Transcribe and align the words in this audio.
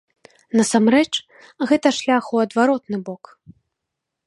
Насамрэч, 0.59 1.11
гэта 1.71 1.87
шлях 1.99 2.31
у 2.37 2.41
адваротны 2.47 2.97
бок. 3.11 3.23